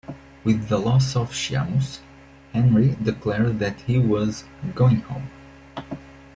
With 0.43 0.67
the 0.67 0.79
loss 0.79 1.13
to 1.13 1.27
Sheamus, 1.27 1.99
Henry 2.53 2.97
declared 3.03 3.59
that 3.59 3.81
he 3.81 3.99
was 3.99 4.45
"going 4.73 5.01
home". 5.01 5.29